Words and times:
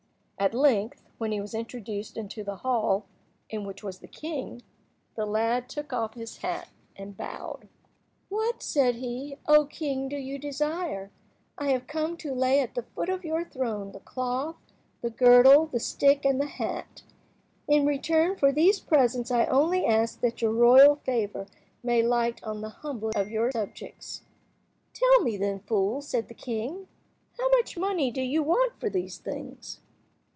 At 0.39 0.55
length, 0.55 1.03
when 1.19 1.31
he 1.31 1.39
was 1.39 1.53
introduced 1.53 2.17
into 2.17 2.43
the 2.43 2.55
hall 2.55 3.05
in 3.51 3.63
which 3.63 3.83
was 3.83 3.99
the 3.99 4.07
king, 4.07 4.63
the 5.13 5.27
lad 5.27 5.69
took 5.69 5.93
off 5.93 6.15
his 6.15 6.37
hat 6.37 6.67
and 6.95 7.15
bowed. 7.15 7.67
"What," 8.27 8.63
said 8.63 8.95
he, 8.95 9.37
"O 9.47 9.65
king, 9.65 10.09
do 10.09 10.17
you 10.17 10.39
desire? 10.39 11.11
I 11.59 11.67
have 11.67 11.85
come 11.85 12.17
to 12.17 12.33
lay 12.33 12.59
at 12.59 12.73
the 12.73 12.81
foot 12.81 13.07
of 13.07 13.23
your 13.23 13.43
throne 13.45 13.91
the 13.91 13.99
cloth, 13.99 14.55
the 15.01 15.11
girdle, 15.11 15.67
the 15.67 15.79
stick, 15.79 16.25
and 16.25 16.41
the 16.41 16.47
hat. 16.47 17.03
In 17.67 17.85
return 17.85 18.35
for 18.35 18.51
these 18.51 18.79
presents 18.79 19.29
I 19.29 19.45
only 19.45 19.85
ask 19.85 20.21
that 20.21 20.41
your 20.41 20.53
royal 20.53 20.95
favour 20.95 21.45
may 21.83 22.01
light 22.01 22.43
on 22.43 22.61
the 22.61 22.69
humblest 22.81 23.15
of 23.15 23.29
your 23.29 23.51
subjects." 23.51 24.23
"Tell 24.95 25.19
me 25.21 25.37
then, 25.37 25.59
fool," 25.59 26.01
said 26.01 26.29
the 26.29 26.33
king, 26.33 26.87
"how 27.37 27.47
much 27.51 27.77
money 27.77 28.09
do 28.09 28.23
you 28.23 28.41
want 28.41 28.73
for 28.79 28.89
those 28.89 29.19
things?" 29.19 29.81